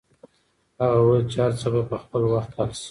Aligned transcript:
هغه 0.81 0.97
وویل 1.01 1.23
چې 1.31 1.37
هر 1.43 1.51
څه 1.61 1.67
به 1.73 1.81
په 1.89 1.95
خپل 2.03 2.21
وخت 2.33 2.51
حل 2.57 2.69
شي. 2.77 2.79